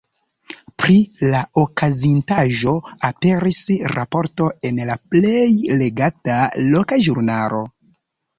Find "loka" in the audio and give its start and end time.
6.73-7.01